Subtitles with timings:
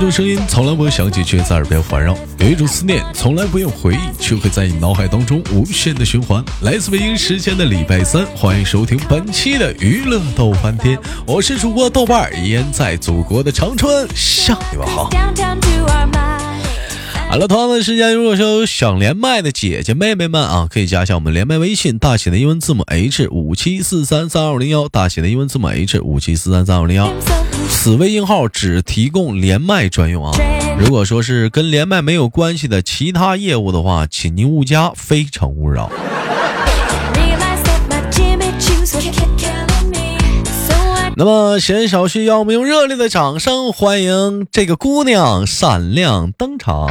[0.00, 6.42] 有一种声音从来不会响起，却在耳边环绕；有一种思念从来不用回忆，却会在你脑海当中无限的循环。
[6.62, 15.10] 来自北京时间的礼拜三，欢迎收听本期的娱乐逗翻天，我是主播豆瓣儿，依然在祖国的长春向你们好。
[17.28, 27.12] 好了，同样的时间，如果说有想连麦的姐姐妹妹们啊，可以加一下我们连麦微信，大写的英文字母 H 五七四三三二五零幺，大写的英文字母 H 五七四三三二五零幺。
[27.70, 30.32] 此微信号只提供连麦专用啊！
[30.78, 35.90] 如果说是跟连麦没有关系的其他业务的话，请您勿加，非诚勿扰。
[41.16, 46.86] 那么闲少叙，让我们用热烈的掌声欢迎这个姑娘闪亮登场。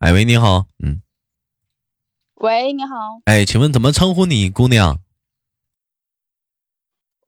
[0.00, 1.02] 哎喂，你好，嗯，
[2.36, 4.98] 喂，你好，哎，请问怎么称呼你，姑娘？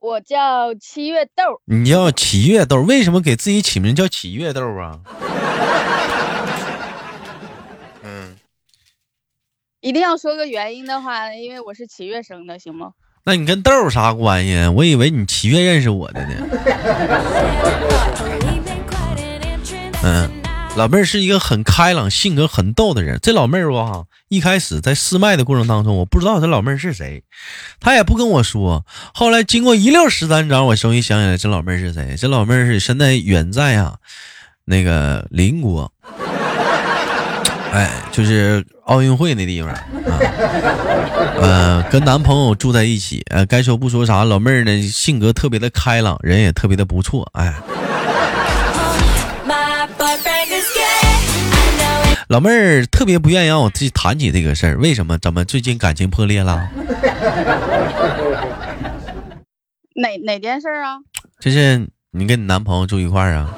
[0.02, 1.60] 我叫七月豆。
[1.64, 4.98] 你叫七月豆，为什么给自己起名叫七月豆啊？
[8.02, 8.34] 嗯，
[9.80, 12.94] 一定要说个原因的话，因为我是七月生的，行吗？
[13.24, 14.66] 那你跟豆啥关系？
[14.74, 16.34] 我以为你七月认识我的呢。
[20.74, 23.18] 老妹儿是一个很开朗、性格很逗的人。
[23.22, 27.22] 这老妹儿吧，一开始在试麦的过程当中，我不知道这老妹儿是谁，
[27.78, 28.86] 她也不跟我说。
[29.12, 32.16] 后来经过一溜十三招，我终于想起来这老妹儿是谁。
[32.18, 33.96] 这老妹儿是现在远在啊，
[34.64, 35.92] 那个邻国，
[37.70, 39.84] 哎，就是奥运会那地方啊。
[41.38, 43.22] 呃，跟男朋友住在一起。
[43.30, 47.28] 呃，该说不说啥，老妹儿呢性格特别的开朗，人也特别的不错。
[47.34, 47.54] 哎。
[52.32, 55.18] 老妹儿特别不愿意让我自己谈起这个事儿，为什么？
[55.18, 56.66] 怎么最近感情破裂了？
[59.94, 60.96] 哪哪件事啊？
[61.40, 63.50] 就是你跟你男朋友住一块儿啊？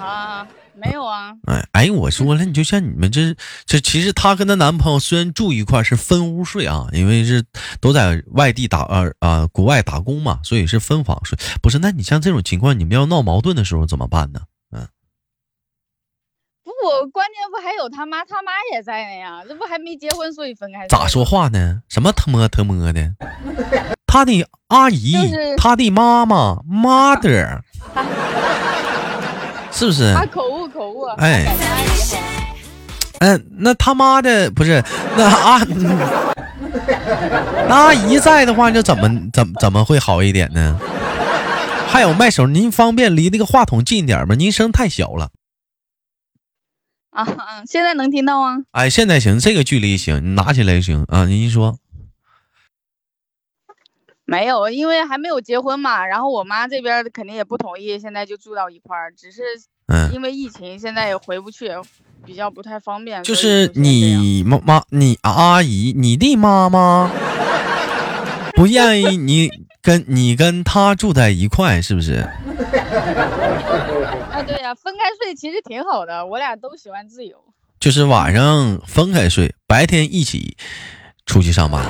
[0.00, 1.34] 啊，没有啊。
[1.48, 3.36] 哎哎，我说了，你就像你们这
[3.66, 7.44] 这，其实她跟她男朋友虽然住一块儿，是分屋睡啊，因为是
[7.78, 11.36] 都在外地打呃啊国外打工嘛，所以是分房睡。
[11.60, 14.40] 不是，那你像这种情况，你们要闹矛盾的时候怎么办呢？
[16.84, 20.86] 我关键不还有他妈，他妈也在呢呀，这不还没结婚，所以分开。
[20.86, 21.82] 咋说话呢？
[21.88, 23.12] 什么他妈他妈的？
[24.06, 25.16] 他的阿姨，
[25.56, 27.60] 他的妈妈，mother，
[29.72, 30.14] 是不是？
[30.14, 31.02] 他口误口误。
[31.18, 31.46] 哎，
[33.20, 34.82] 嗯，那他妈的不是
[35.16, 35.58] 那阿
[37.68, 40.78] 那阿姨在的话，就怎么怎怎么会好一点呢？
[41.88, 44.36] 还有麦手，您方便离那个话筒近点吗？
[44.36, 45.30] 您声太小了。
[47.10, 48.64] 啊，现在能听到吗？
[48.72, 51.24] 哎，现在行，这个距离行，你拿起来就行啊。
[51.24, 51.78] 您说，
[54.24, 59.42] 没有，因为还没有结婚嘛，然后我妈这边肯定也不同意，现在就住到一块儿，只是
[60.12, 61.70] 因为疫情，现在也回不去，
[62.26, 63.22] 比较不太方便。
[63.22, 67.10] 就是你妈妈，你阿姨，你的妈妈
[68.54, 72.28] 不愿意你跟你跟她住在一块，是不是？
[74.48, 77.36] 对呀，分开睡其实挺好的，我俩都喜欢自由。
[77.78, 80.56] 就是晚上分开睡，白天一起
[81.26, 81.84] 出去上班。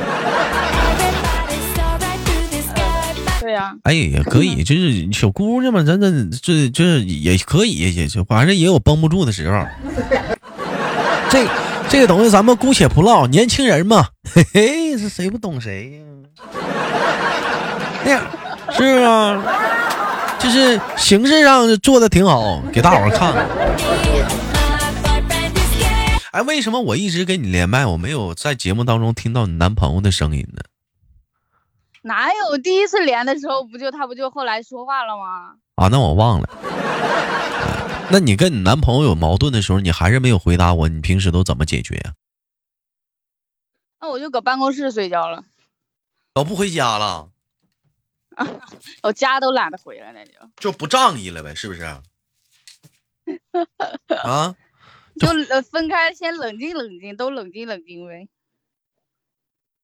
[3.41, 9.65] 对呀，哎也可以，就是小姑娘嘛，咱咱这就是也可以，也就反正也有绷不住的时候。
[11.31, 11.47] 这
[11.89, 16.03] 这个东西咱们姑且不唠，年轻人嘛，嘿嘿，是谁不懂谁
[18.05, 18.29] 呀？
[18.73, 19.45] 是啊。
[20.38, 23.34] 就是形式上做的挺好，给大伙儿看。
[26.31, 30.62] 哎，为什么我一直跟你连麦，我没有在节目当中听到你男朋友的声音呢？
[32.03, 35.57] 哪有第一次连的时候，不就他不就后来说话了吗？
[35.74, 36.48] 啊，那我忘了。
[38.10, 42.13] 那你跟你男朋友有矛盾的时候，你还是没有回答我，你平时都怎么解决呀？
[44.01, 45.42] 那我就搁办公室睡觉了。
[46.34, 47.28] 都不回家了。
[49.03, 51.83] 我家都懒得回来，那就就不仗义了呗，是不是？
[54.25, 54.55] 啊，
[55.21, 55.29] 就
[55.71, 58.29] 分开，先冷静冷静，都冷静冷静呗。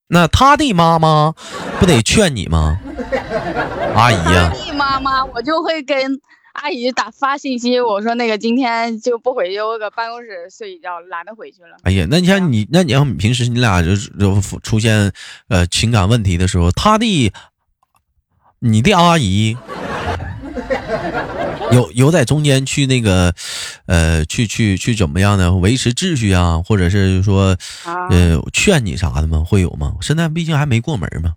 [0.07, 1.35] 那他的妈妈
[1.81, 2.79] 不得劝你吗？
[3.95, 6.21] 阿姨呀，他的妈妈，我就会跟
[6.53, 11.77] 阿姨打发信息，我说那个今天就不回去，我搁办公室睡一觉，懒得回去了。
[11.83, 15.13] 哎呀，那你像你，那你要平时你俩就就出现
[15.49, 17.33] 呃情感问题的时候，他的。
[18.67, 19.59] 你的阿姨
[21.71, 23.35] 有有在中间去那个，
[23.85, 29.45] 呃，去去去怎么样呢维持秩序啊，或者是说，呃，劝你啥的吗？
[29.47, 29.97] 会有吗？
[30.01, 31.35] 现在毕竟还没过门嘛。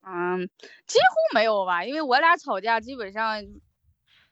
[0.00, 0.48] 啊，嗯，
[0.86, 3.44] 几乎没有吧，因为我俩吵架基本上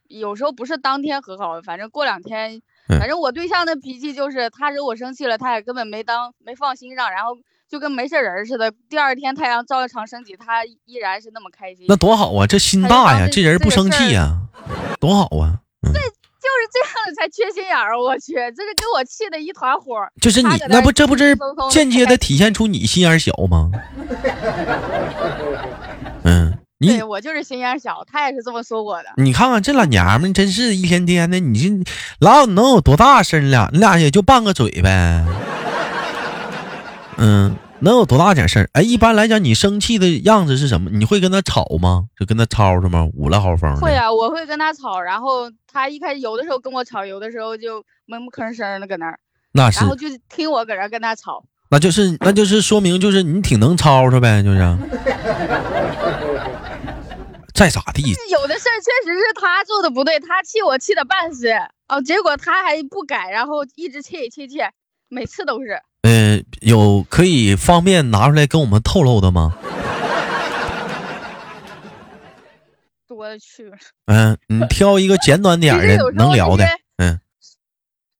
[0.08, 7.36] 有时候不是当天和好，反正过两天，反正我对象的脾气就是他惹我生气了，他也根本没当没放心上，然后
[7.72, 8.70] 就跟没事人似的。
[8.90, 11.86] 第二天太阳照常升起，他依然是那么开心。
[11.88, 14.36] 那多好啊，这心大呀，这人不生气呀，
[15.00, 15.56] 多好啊。
[15.80, 20.06] 对，就是这样的才缺心眼儿，我去，这是给我气的一团火。
[20.20, 21.34] 就是你那不这不是
[21.70, 23.70] 间接的体现出你心眼小吗？
[26.24, 29.08] 嗯，对我就是心眼小，他也是这么说我的。
[29.16, 31.70] 你看看这老娘们，真是一天天的，你这
[32.18, 33.40] 老能有多大事？
[33.40, 33.70] 你俩？
[33.72, 35.24] 你俩也就拌个嘴呗。
[37.16, 37.56] 嗯。
[37.82, 38.70] 能有多大点事儿？
[38.72, 40.90] 哎，一般来讲，你生气的样子是什么？
[40.90, 42.06] 你会跟他吵吗？
[42.18, 43.08] 就跟他吵吵吗？
[43.14, 43.76] 五了好风。
[43.76, 49.18] 会啊，我会跟他吵，然后他一开始有的时候跟我吵，有的时候就闷不吭声的搁那儿。
[49.52, 49.80] 那是。
[49.80, 51.44] 然后就听我搁这跟他吵。
[51.70, 54.58] 那就是那就是说明就是你挺能吵吵呗，就是。
[57.54, 58.02] 再咋地？
[58.30, 61.48] 有的事儿确实是他做的不对，他气我气的半死
[61.86, 64.58] 哦，结果他还不改，然后一直气气气，
[65.08, 65.80] 每次都是。
[66.02, 69.52] 嗯，有可以方便拿出来跟我们透露的吗？
[73.08, 73.76] 多了去了。
[74.06, 76.64] 嗯，你挑一个简短点的能聊的。
[76.96, 77.20] 嗯。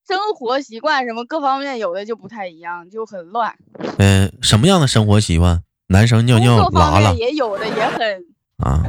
[0.06, 3.54] 生活习惯什么各方面有的就不太一样，就很乱。
[3.98, 5.62] 嗯，什么样的生活习惯？
[5.88, 8.24] 男生尿尿拉了也有的也很。
[8.58, 8.82] 啊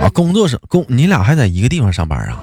[0.00, 0.10] 啊！
[0.12, 2.42] 工作是工，你俩还在一个地方上班啊？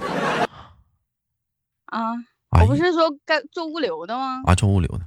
[1.86, 2.14] 啊，
[2.62, 4.42] 我不是说干做物流的吗？
[4.46, 5.02] 啊，做物流的。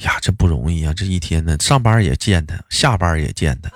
[0.00, 0.92] 呀，这不容易啊！
[0.94, 3.70] 这一天呢，上班也见他，下班也见他，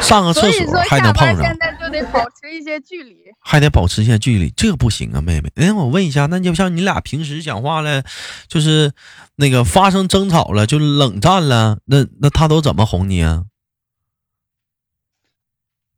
[0.00, 1.42] 上个厕所还能碰上。
[1.42, 5.52] 现在就得保持一些距离，还得保持一些距离，这不行啊，妹妹。
[5.56, 8.02] 哎，我问一下，那就像你俩平时讲话了，
[8.48, 8.92] 就是
[9.36, 13.44] 那个发生争吵了，就冷战了，那那他都怎么哄你啊？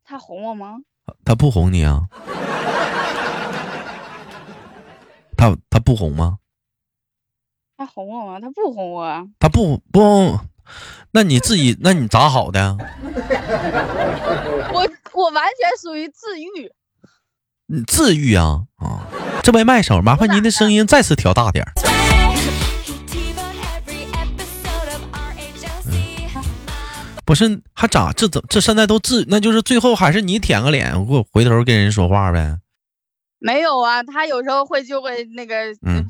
[0.04, 0.78] 他哄我吗？
[1.24, 2.02] 他不哄你啊？
[5.36, 6.38] 他他不哄吗？
[7.82, 8.38] 他哄我吗？
[8.38, 9.28] 他不哄我。
[9.40, 10.38] 他不不，
[11.10, 12.76] 那你自己，那你咋好的？
[14.72, 16.70] 我我完全属于自愈。
[17.66, 19.08] 你自愈啊啊！
[19.42, 21.66] 这位麦手，麻烦您的声音再次调大点
[27.24, 28.12] 不是，还咋？
[28.12, 29.24] 这怎这现在都自？
[29.28, 32.58] 那就是最后还是你舔个脸，我回头跟人说话呗？
[33.40, 36.06] 没有啊，他有时候会就会那个嗯。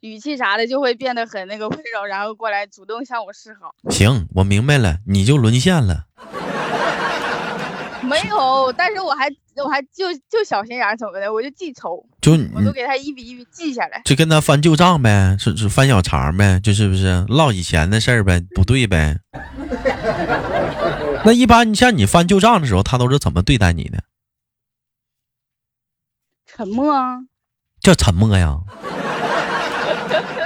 [0.00, 3.74] 语气啥的就会变得很那个温柔，然后过来主动向我示好。
[3.90, 6.06] 行，我明白了，你就沦陷了。
[8.02, 9.30] 没有，但是我还
[9.62, 19.18] 我还就就小心眼怎么的，我就记仇，就我都给他一笔一笔记下来，就跟他翻旧账呗，是是翻小肠呗，就是不是唠以前的事儿呗，不对呗。
[21.26, 24.02] 那一般你像你翻旧账的时候，他都是怎么对待你的？
[26.46, 27.18] 沉默啊。
[27.82, 28.60] 叫沉默呀。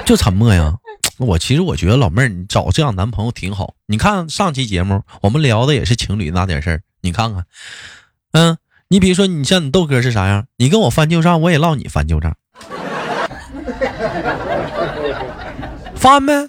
[0.04, 0.74] 就沉默呀！
[1.16, 3.74] 我其实我觉得老妹儿，你找这样男朋友挺好。
[3.86, 6.80] 你看上期节目，我们聊的也是情侣那点事儿。
[7.00, 7.44] 你看看，
[8.32, 8.58] 嗯，
[8.88, 10.46] 你比如说，你像你豆哥是啥样？
[10.56, 12.36] 你跟我翻旧账，我也唠你翻旧账，
[15.94, 16.48] 翻呗。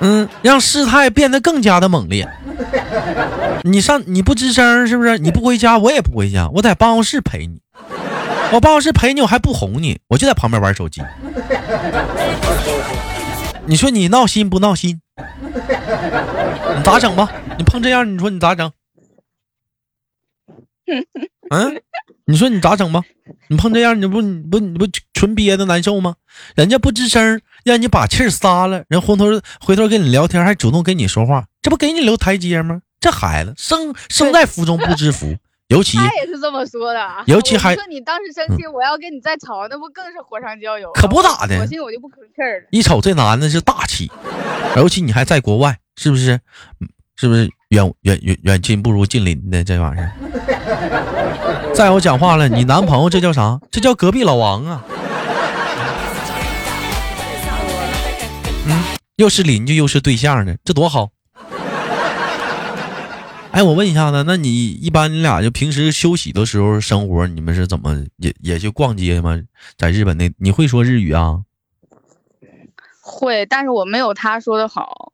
[0.00, 2.28] 嗯，让事态变得更加的猛烈。
[3.62, 5.18] 你上你不吱声是不是？
[5.18, 7.60] 你不回家，我也不回家，我在办公室陪你。
[8.52, 11.02] 我办公室陪你，我还不哄你，我就在旁边玩手机。
[13.64, 15.00] 你说你闹心不闹心？
[16.76, 17.32] 你咋整吧？
[17.56, 18.70] 你碰这样，你说你咋整？
[21.50, 21.80] 嗯，
[22.26, 23.02] 你说你咋整吧？
[23.48, 26.16] 你碰这样，你不你不你不纯憋的难受吗？
[26.54, 32.82] 人家不吱声，让你把气撒了，人回头回头跟你聊天，还主动跟你说话，这不给你留台阶吗？
[33.00, 35.36] 这孩子生生在福中不知福。
[35.72, 40.92] 尤其他也是这么说的，尤其还说你当时生气，我要跟你再吵，那不更是火上浇油？
[40.92, 42.66] 可不咋的，我心我就不吭气儿了。
[42.70, 44.10] 一瞅这男的是大气，
[44.76, 46.38] 尤其你还在国外，是不是？
[47.16, 50.12] 是不是远远远远近不如近邻的这玩意儿？
[51.72, 53.60] 再有讲话了，你男朋友这叫啥？
[53.70, 54.84] 这叫隔壁老王啊！
[58.66, 58.82] 嗯，
[59.16, 61.10] 又是邻居又是对象的，这多好。
[63.52, 69.38] 哎，我问一下子，那你一般你俩就平时休息的时候生活，你们是怎么也也就逛街吗？
[69.76, 71.42] 在日本那你会说日语啊？
[73.02, 75.12] 会，但是我没有他说的好。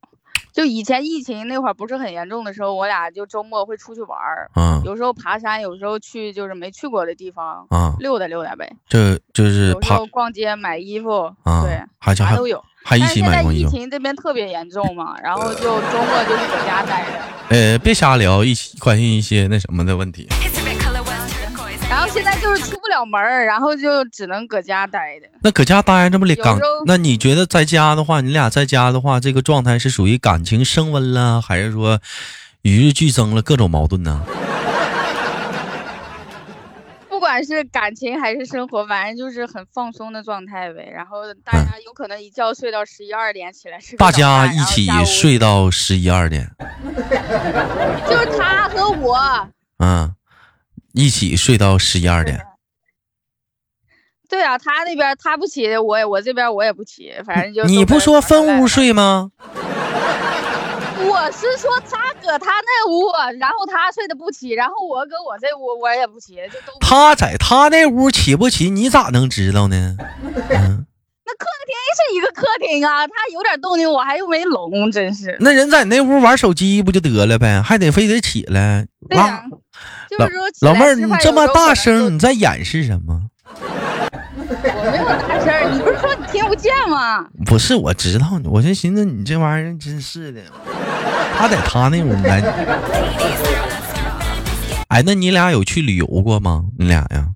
[0.53, 8.73] 就以前疫情那会儿不是很严重的时候，我俩就周末会出去玩儿，嗯，有时候爬山，有时候去就是没去过的地方，啊，溜达溜达呗。
[8.89, 12.65] 这就是爬逛街买衣服，啊，对，还啥都有。
[12.89, 13.69] 还一起买过衣服。
[13.69, 17.55] 疫情这边特别严重嘛，然后就周末就是搁家待着。
[17.55, 20.27] 呃，别瞎聊，一起关心一些那什么的问题。
[21.91, 25.27] 然后现在就是出不了门儿，然后就只能搁家待着。
[25.43, 26.59] 那搁家待着不里刚？
[26.87, 31.99] 那你觉得在家的话，你俩在家的话，这个状态是属于感情升温了，还是说
[32.63, 34.23] 与日俱增了各种矛盾呢？
[37.29, 40.91] 不管是感情还是生活，反正就是很放松的状态呗。
[40.91, 43.99] 然后大家有可能一觉睡到十一二点起来睡。
[43.99, 46.51] 大家一起睡到十一二点。
[48.09, 49.19] 就是他和我。
[49.77, 50.15] 嗯。
[50.95, 52.41] 一起睡到十一二点。
[54.27, 59.33] 对啊，他那边他不起，我也我这边我也不起，反正就你不说分屋睡吗？
[61.09, 66.79] 我是说他搁他那屋，然后他睡得不起，然后我搁我这屋我也不起，就都。
[66.81, 69.97] 他在他那屋起不起，你咋能知道呢？
[70.51, 70.87] 嗯
[71.29, 75.37] 那客厅是一个客厅啊，他有点动静我还又没聋，真是。
[75.41, 78.87] 那人在那屋玩手机不就得了呗，还得非得起来？
[79.09, 79.45] 对呀。
[80.63, 83.23] 老妹儿，你这么大声，你在掩饰什么？
[83.61, 86.25] 我没有大声，你不是说你
[86.59, 87.29] 见吗？
[87.47, 90.43] 不是，我知道，我就寻思你这玩意儿真是的。
[91.37, 92.29] 他在他那屋呢。
[94.89, 96.65] 哎，那你俩有去旅游过吗？
[96.79, 97.29] 你俩呀？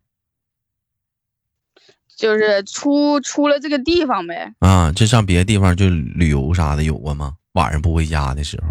[2.16, 4.52] 就是出出了这个地方呗。
[4.60, 7.34] 啊，就上别的地方就旅游啥的有过吗？
[7.52, 8.68] 晚上不回家的时候。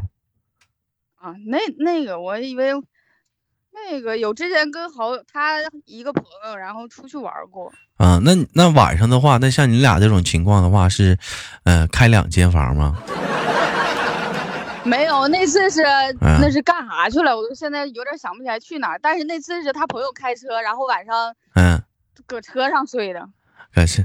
[1.16, 2.74] 啊，那那个我以为。
[3.90, 7.72] 那个有之前跟好他一个朋友，然后出去玩过。
[7.98, 11.18] 啊，那那晚上的话，那像你俩这种情况的话，是，
[11.64, 12.98] 呃，开两间房吗？
[14.84, 15.84] 没有，那次是
[16.20, 17.36] 那是干啥去了？
[17.38, 19.00] 我都现在有点想不起来去哪儿。
[19.02, 21.80] 但是那次是他朋友开车，然后晚上嗯，
[22.26, 23.30] 搁车上睡的。
[23.74, 24.02] 可是，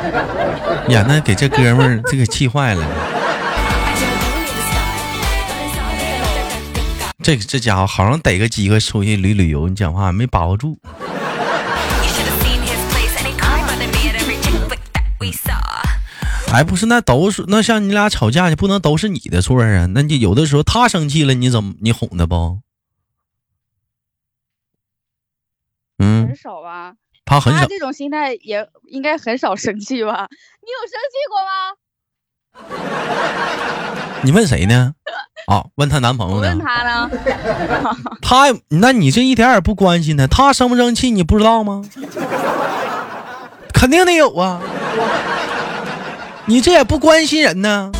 [0.88, 2.84] 呀，那给这哥们儿这个气坏了。
[7.22, 10.78] 这这家伙好像逮个机会出去旅旅游，你讲话没把握住。
[16.52, 19.86] 哎，不是，那都是那像你俩吵架，就不能都是你的错啊？
[19.94, 22.58] 那你有的时候他生气了，你怎么你哄他不？
[25.98, 26.94] 嗯，很少吧。
[27.24, 27.66] 他很少。
[27.66, 30.28] 这种心态也应该很少生气吧？
[30.62, 31.76] 你有生气过吗？
[34.24, 34.94] 你问谁呢？
[35.50, 36.48] 啊，问她男朋友呢？
[36.48, 37.10] 问她呢？
[38.22, 41.82] 她，那你这一点也不关心她，她生不生气你不知道吗？
[43.74, 44.60] 肯定得有啊，
[46.46, 47.90] 你这也不关心人呢。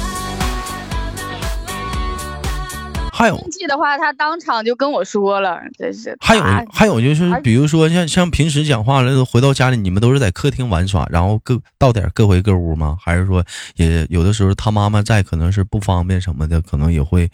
[3.20, 6.16] 还有生气的话，他当场就跟我说了，真是。
[6.20, 12.96] 还有还有就是，比如说像像平时讲话了，回到家里，你们都是在客厅玩耍，然后各到点各回各屋吗？
[12.98, 13.44] 还是说
[13.76, 17.30] 也有的时候他妈妈在，可能是不方便什么的，可能也会。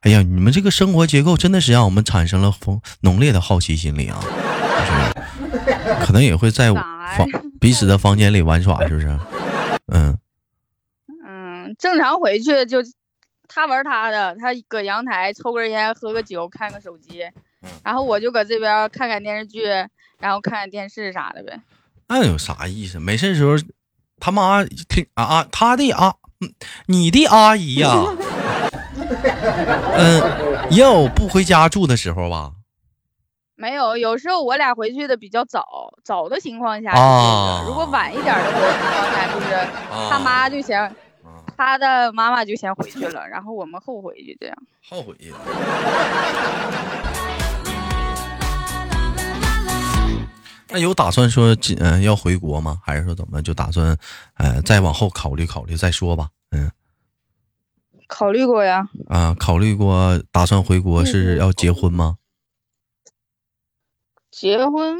[0.00, 4.18] 哎呀，你们这个生活结构真的是让我们产生了丰浓烈的好奇心理啊！
[6.04, 6.72] 可能也会在
[7.16, 7.28] 房
[7.60, 9.06] 彼此的房间里玩耍，是不是？
[9.86, 10.18] 嗯
[11.24, 12.78] 嗯，正常回去就。
[13.54, 17.22] 他玩他的，他搁阳台抽根烟，喝个酒，看个手机，
[17.84, 19.64] 然后我就搁这边看看电视剧，
[20.18, 21.60] 然后看看电视啥的呗。
[22.08, 22.98] 那有啥意思？
[22.98, 23.56] 没事的时候，
[24.18, 26.14] 他妈听啊啊，他的啊，
[26.86, 27.90] 你的阿姨呀，
[29.96, 30.22] 嗯，
[30.70, 32.52] 也有不回家住的时候吧？
[33.54, 39.46] 没有，有时候我俩回去的比较早，早的情况下啊，如果晚一点的回情况下，就是
[40.10, 40.92] 他妈就嫌。
[41.64, 45.32] 他的妈妈就先回去了，然后我们后回去，这样后回去。
[50.68, 52.80] 那有打算说嗯要回国吗？
[52.84, 53.96] 还是说怎么就打算
[54.38, 56.30] 呃再往后考虑考虑再说吧？
[56.50, 56.68] 嗯，
[58.08, 58.88] 考虑过呀。
[59.08, 62.16] 啊，考虑过，打算回国是要结婚吗？
[64.32, 64.96] 结婚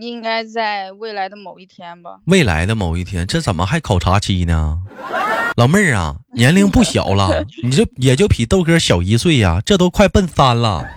[0.00, 2.20] 应该在未来的某一天吧。
[2.26, 4.78] 未来的某一天，这怎么还考察期呢？
[5.56, 10.88] 老妹儿啊，年龄不小了， 你这也就比豆哥小一岁呀，这都快奔三了。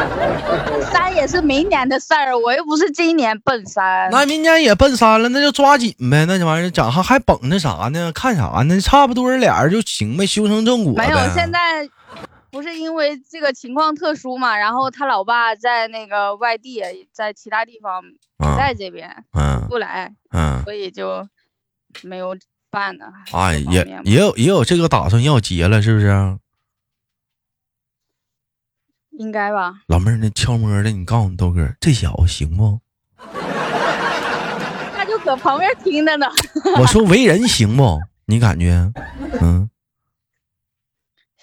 [0.92, 4.10] 三也是明年的事儿，我又不是今年奔三。
[4.10, 6.26] 那明年也奔三了，那就抓紧呗。
[6.26, 8.12] 那这玩意儿长还还绷着啥呢？
[8.12, 8.78] 看啥呢？
[8.82, 10.92] 差不多俩人就行呗，修成正果。
[10.92, 11.88] 没有，现在
[12.50, 18.02] 不是因为这个情况特殊嘛，然后他老爸在那个外地，在其他地方
[18.36, 21.28] 不在这边，嗯，不来，嗯，所以就
[22.02, 22.36] 没有。
[22.68, 23.06] 办呢。
[23.32, 26.38] 哎，也也有也有这个打算要结了，是不是？
[29.12, 29.76] 应该吧。
[29.86, 32.80] 老妹儿，那悄摸的，你告诉你豆哥，这小子行不？
[34.94, 36.26] 他就搁旁边听着呢。
[36.78, 37.98] 我说为人行不？
[38.26, 38.92] 你感觉？
[39.40, 39.70] 嗯，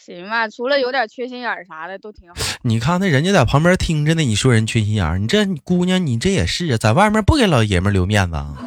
[0.05, 2.36] 行吧，除了有点缺心眼儿啥的都挺好。
[2.63, 8.57] 你看那人家在旁边听着呢，你说人缺心眼儿，你这姑娘你这也是啊，在外面不给老爷们留面子啊？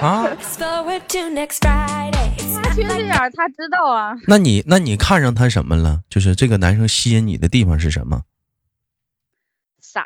[0.00, 0.26] 啊？
[2.62, 4.16] 他缺心眼儿，他知道啊。
[4.26, 6.00] 那你那你看上他什么了？
[6.08, 8.22] 就是这个男生吸引你的地方是什么？
[9.80, 10.04] 傻。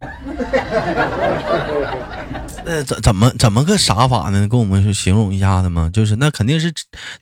[2.64, 4.46] 呃，怎怎么怎么个傻法呢？
[4.48, 5.90] 跟我们形容一下子吗？
[5.92, 6.72] 就是那肯定是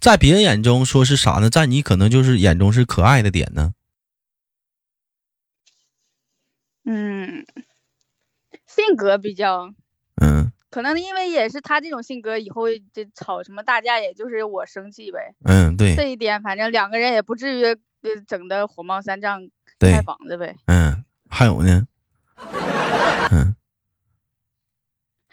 [0.00, 3.72] 在别人眼中说是傻呢，在你可能就是眼中是可爱的点呢。
[6.84, 7.46] 嗯，
[8.66, 9.70] 性格比较，
[10.20, 15.34] 嗯，可能因为也是他这种性格，以后这吵什么大架，也就是我生气呗。
[15.44, 15.96] 嗯，对。
[15.96, 17.76] 这一点，反正两个人也不至于
[18.26, 19.48] 整的火冒三丈，
[19.80, 20.56] 开房子呗。
[20.66, 21.86] 嗯，还有呢。
[23.32, 23.56] 嗯，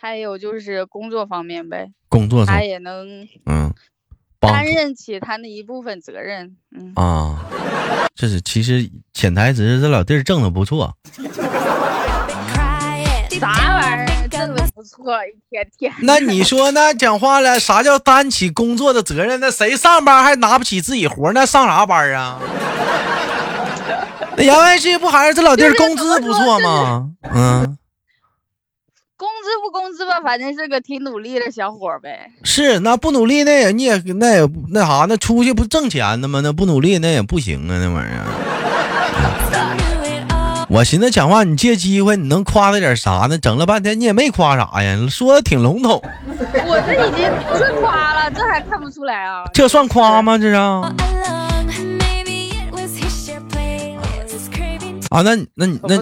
[0.03, 3.74] 还有就是工作方面呗，工作他也能嗯
[4.38, 7.39] 担任起他那一部分责任，嗯啊，
[8.13, 10.93] 这是其实潜台词，这老弟儿挣的不错，
[13.39, 15.93] 啥玩意儿挣的不错，一天天。
[16.01, 19.39] 那你说那讲话了，啥叫担起工作的责任？
[19.39, 21.31] 那谁上班还拿不起自己活？
[21.31, 22.41] 那上啥班啊？
[24.36, 27.10] 那言外之意不还是这老弟儿工资不错吗？
[27.33, 27.77] 嗯，工
[29.44, 32.32] 资不工资吧，反正是个挺努力的小伙呗。
[32.44, 36.40] 是，那不努力那也你也那也那啥，那出去不挣钱的吗？
[36.42, 38.24] 那不努力那也不行啊，那玩意儿。
[40.70, 43.38] 我寻思讲话你借机会你能夸他点啥呢？
[43.38, 46.02] 整了半天你也没夸啥呀，说的挺笼统。
[46.66, 49.44] 我这已经不是夸了，这还看不出来啊？
[49.54, 50.38] 这算夸吗？
[50.38, 50.56] 这是？
[55.14, 56.02] 啊，那那你那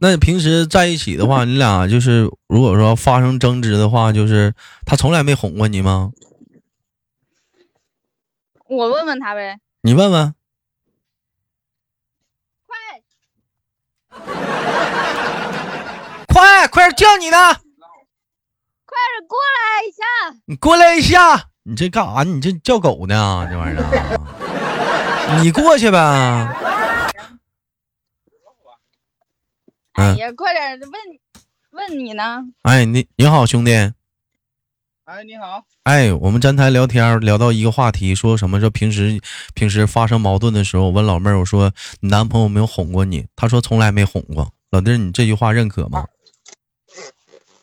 [0.00, 4.54] 那平时在一起的话，你俩就是如果说发生争执的话，就是
[4.86, 6.12] 他从来没哄过你吗？
[8.66, 9.58] 我问问他呗。
[9.82, 10.34] 你问问。
[12.66, 12.78] 快，
[16.26, 17.36] 快快点叫你呢！
[18.86, 20.02] 快点过来一下！
[20.46, 21.50] 你过来一下！
[21.64, 22.22] 你这干啥？
[22.22, 23.46] 你这叫狗呢？
[23.50, 26.65] 这玩意儿， 你过去呗。
[29.96, 30.90] 哎呀，快点问
[31.72, 32.42] 问你呢！
[32.62, 33.72] 哎，你你好，兄弟。
[35.04, 35.62] 哎，你好。
[35.84, 38.60] 哎，我们站台聊天聊到一个话题，说什么？
[38.60, 39.18] 说平时
[39.54, 43.24] 平时发生矛盾的时候，我问老妹儿，我说你男朋友没有哄过你？
[43.36, 44.52] 她说从来没哄过。
[44.70, 46.04] 老弟，你这句话认可吗？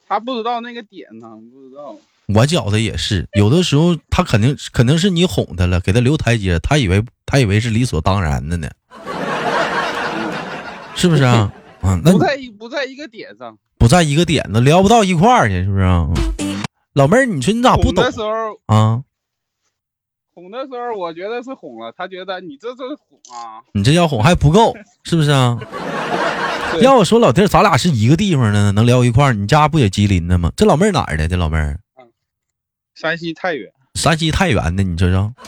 [0.08, 1.96] 他不知道那个点呢，不知道。
[2.28, 8.69] 我觉得也是，有的时候他肯定肯定是你哄他了，给他留台阶，他以为他以为是理所当然的呢，
[10.96, 11.52] 是不是啊？
[12.04, 15.84] 不在一不在一个点上，不在一个点子，聊不到一块儿去，是不是？
[16.93, 18.04] 老妹儿，你说你咋不懂？
[18.04, 18.28] 的时候
[18.67, 19.02] 啊，
[20.34, 25.60] 哄的时候，我觉得是哄了，他觉得你这这是哄啊，你这叫哄还不够， 是不是啊？
[26.82, 29.34] 要我说，老弟儿，咱俩是一个地方的，能聊一块儿。
[29.34, 30.52] 你家不也吉林的吗？
[30.56, 31.28] 这老妹儿哪儿的？
[31.28, 31.78] 这老妹儿，
[32.96, 33.69] 山西太原。
[33.96, 35.32] 山西太原的，你知道？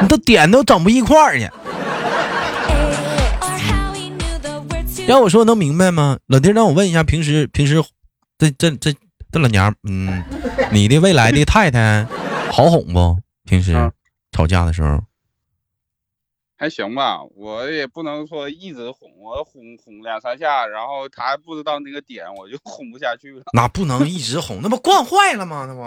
[0.00, 1.48] 你都点都整不一块儿去。
[5.06, 6.18] 要我说能明白吗？
[6.26, 7.82] 老弟，让我问一下，平时平时，
[8.38, 8.92] 这这这
[9.30, 10.24] 这老娘，嗯，
[10.72, 12.04] 你的未来的太太
[12.50, 13.18] 好哄不？
[13.44, 13.74] 平时
[14.32, 14.98] 吵架的时候
[16.56, 23.42] 还行吧，我也不能说一直哄，我哄哄两三下，然后他还不知道那个点，我就哄不下去了。
[23.52, 25.66] 那不能一直哄，那不惯坏了吗？
[25.68, 25.82] 那不，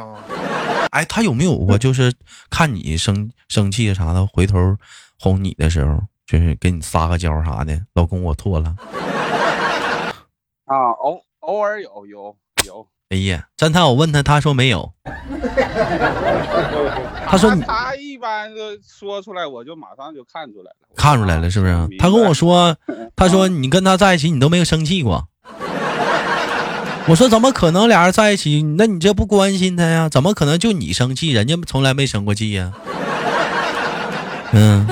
[0.96, 2.14] 哎，他有没有过就是
[2.52, 4.78] 看你生生气啥的，回头
[5.20, 6.04] 哄你的时候？
[6.28, 8.76] 就是给你撒个娇啥的，老公我错了。
[10.68, 12.88] 啊，偶偶尔有有有。
[13.10, 14.92] 哎呀，侦探我问他，他说没有。
[17.26, 20.76] 他说他一般的说出来，我就马上就看出来了。
[20.96, 21.88] 看出来了是不是？
[21.98, 22.76] 他跟我说，
[23.16, 25.30] 他说你跟他在一起，你都没有生气过。
[27.08, 27.88] 我说怎么可能？
[27.88, 30.10] 俩人在一起，那你这不关心他呀？
[30.10, 32.74] 怎么可能就你生气，人家从来没生过气呀？
[34.52, 34.86] 嗯。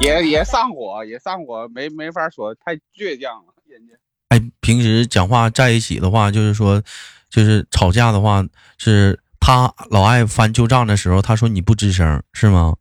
[0.00, 3.94] 也也上火，也上火，没没法说，太倔强了，人家。
[4.28, 6.82] 哎，平时讲话在一起的话，就是说，
[7.30, 8.44] 就是吵架的话，
[8.78, 12.76] 是他老爱翻旧账的时候，他说你不吱声，是吗？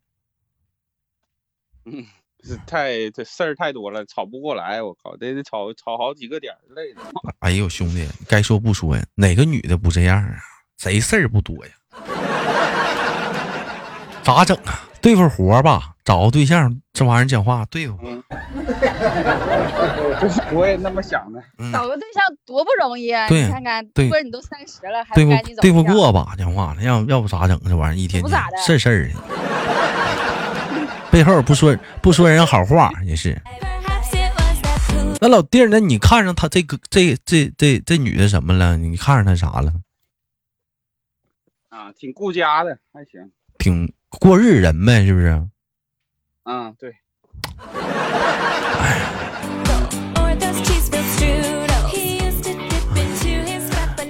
[1.85, 2.05] 嗯，
[2.43, 7.01] 是太这事儿太多了，吵不过来，我靠，得得吵吵好几个点，累的。
[7.39, 10.37] 哎呦，兄弟，该说不说呀，哪个女的不这样啊？
[10.77, 11.71] 谁事儿不多呀？
[14.23, 14.89] 咋整啊？
[15.05, 17.95] 对付活吧，找个对象，这玩意儿讲话对付。
[18.01, 18.23] 嗯，
[20.51, 21.39] 我也那么想的。
[21.71, 23.29] 找个对象多不容易啊！
[23.29, 27.61] 对你看看，对不是你都三十了，还对不不赶紧对不对象过吧，讲话要要不咋整？
[27.65, 29.19] 这玩意儿一天天不咋的事儿事儿的，
[31.13, 33.39] 背后不说不说人好话也是。
[35.21, 38.75] 那老弟儿，那你看上他这个这这这这女的什么了？
[38.75, 39.71] 你看上她啥了？
[41.69, 43.31] 啊，挺顾家的，还行。
[43.59, 43.93] 挺
[44.25, 45.27] 过日人呗，是不是？
[46.45, 46.91] 嗯，对。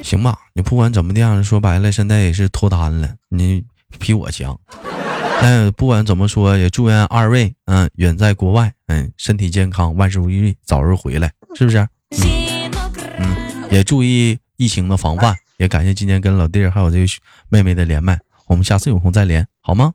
[0.02, 3.62] 行吧，你不管怎么的样，说白了，现在也是脱单了，你
[4.00, 4.58] 比我强。
[5.42, 11.80] 但不管怎么说，也祝愿二位，嗯，远在国外，嗯，身体健康，万事如意，早日回来，是不是？
[12.12, 12.72] 嗯，
[13.20, 17.06] 嗯也注意疫情的防范，也感谢今天跟老弟儿还有这个
[17.50, 19.92] 妹妹的连麦，我们下次有空再连，好吗？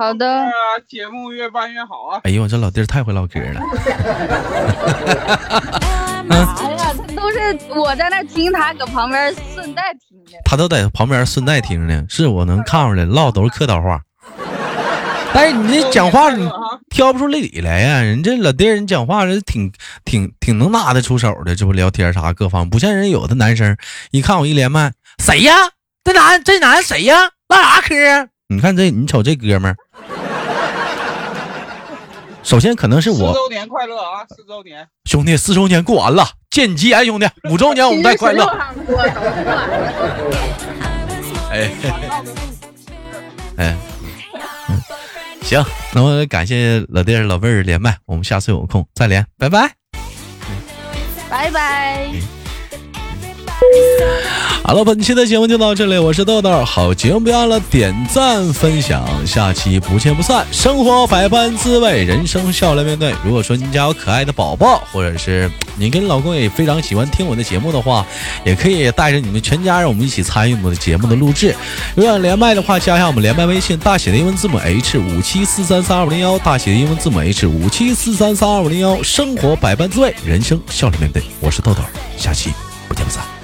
[0.00, 0.50] 啊，好的，
[0.88, 2.20] 节目越办越好啊！
[2.24, 3.60] 哎呦，我这老弟儿太会唠嗑了。
[6.30, 10.38] 哎呀，他都是我在那听，他搁旁边顺带听的。
[10.46, 14.00] 他都在旁边顺带听呢，是我能看出来，唠都是客套话。
[15.34, 16.48] 但是你这讲话你
[16.88, 19.70] 挑不出理来呀、人这老弟儿，你讲话是挺
[20.06, 23.76] 挺挺能拿得出手的，这不聊天啥各方，不像人有的男生，
[24.12, 25.52] 一看我一连麦，谁呀？
[26.02, 27.32] 这男这男谁呀？
[27.48, 28.28] 唠啥嗑啊？
[28.52, 29.76] 你看这，你瞅这哥们儿，
[32.42, 34.26] 首先可能是我四我周年快乐啊！
[34.28, 38.44] 四周年，兄弟，四周年过完了，见节兄弟，五周年我们 再快乐。
[41.52, 41.70] 哎
[43.56, 43.76] 哎，
[44.68, 44.82] 嗯，
[45.42, 49.72] 行，那我感谢老弟儿老妹儿连麦，我们下次有空再连，拜拜。
[51.30, 52.10] 拜拜。
[54.62, 60.46] 好了，本期的节目就到这里，我是豆豆，好节目别忘了点赞分享，下期不见不散。
[60.52, 63.12] 生活百般滋味，人生笑来面对。
[63.24, 68.06] 如果说您家有可爱的宝宝，或者是你跟老公也非常喜欢听我的节目的话，
[68.44, 71.52] 也可以带着你们全家人，我们一起参与我们的节目的录制。
[71.96, 79.02] 如果想连麦的话，加一下我们连麦微信，大写的英文字母 H 五七四三三二五零幺，大写的英文字母 H 五七四三三二五零幺。
[79.02, 81.22] 生活百般滋味，人生笑来面对。
[81.40, 81.80] 我是豆豆，
[82.16, 82.50] 下期
[82.86, 83.39] 不见不散。